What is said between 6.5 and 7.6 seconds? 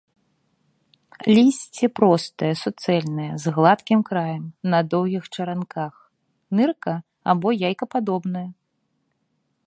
нырка- або